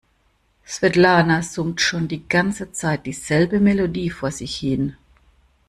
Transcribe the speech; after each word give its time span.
Svetlana 0.65 1.43
summt 1.43 1.79
schon 1.79 2.07
die 2.07 2.27
ganze 2.27 2.71
Zeit 2.71 3.05
dieselbe 3.05 3.59
Melodie 3.59 4.09
vor 4.09 4.31
sich 4.31 4.55
hin. 4.57 4.95